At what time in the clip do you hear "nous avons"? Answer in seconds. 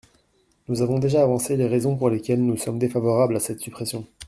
0.67-0.97